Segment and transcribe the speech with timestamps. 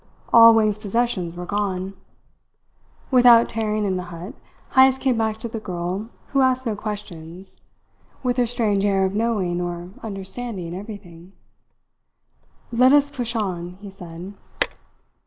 [0.33, 1.93] All Wang's possessions were gone.
[3.11, 4.33] Without tarrying in the hut,
[4.71, 7.61] Heyst came back to the girl, who asked no questions,
[8.23, 11.33] with her strange air of knowing or understanding everything.
[12.71, 14.33] "Let us push on," he said.